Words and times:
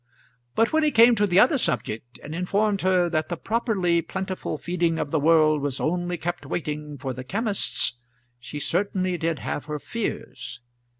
But 0.55 0.73
when 0.73 0.81
he 0.81 0.89
came 0.89 1.13
to 1.13 1.27
the 1.27 1.39
other 1.39 1.59
subject, 1.59 2.19
and 2.23 2.33
informed 2.33 2.81
her 2.81 3.07
that 3.11 3.29
the 3.29 3.37
properly 3.37 4.01
plentiful 4.01 4.57
feeding 4.57 4.97
of 4.97 5.11
the 5.11 5.19
world 5.19 5.61
was 5.61 5.79
only 5.79 6.17
kept 6.17 6.43
waiting 6.43 6.97
for 6.97 7.13
the 7.13 7.23
chemists, 7.23 7.99
she 8.39 8.57
certainly 8.59 9.15
did 9.19 9.37
have 9.37 9.65
her 9.65 9.77
fears. 9.77 10.59